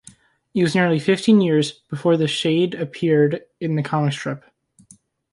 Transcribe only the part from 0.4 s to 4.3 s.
It was nearly fifteen years before Shayde reappeared in the comic